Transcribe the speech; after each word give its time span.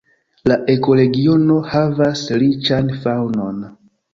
La 0.51 0.55
ekoregiono 0.75 1.59
havas 1.73 2.25
riĉan 2.45 2.91
faŭnon. 3.05 3.65